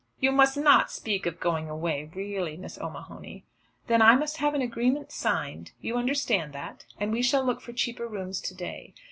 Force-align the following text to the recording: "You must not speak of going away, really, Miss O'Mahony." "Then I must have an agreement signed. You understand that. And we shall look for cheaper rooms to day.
"You 0.19 0.31
must 0.31 0.57
not 0.57 0.91
speak 0.91 1.27
of 1.27 1.39
going 1.39 1.69
away, 1.69 2.09
really, 2.15 2.57
Miss 2.57 2.79
O'Mahony." 2.79 3.45
"Then 3.85 4.01
I 4.01 4.15
must 4.15 4.37
have 4.37 4.55
an 4.55 4.61
agreement 4.63 5.11
signed. 5.11 5.73
You 5.79 5.95
understand 5.95 6.53
that. 6.53 6.85
And 6.99 7.11
we 7.11 7.21
shall 7.21 7.43
look 7.45 7.61
for 7.61 7.71
cheaper 7.71 8.07
rooms 8.07 8.41
to 8.41 8.55
day. 8.55 8.95